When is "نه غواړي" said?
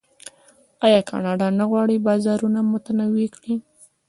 1.59-1.97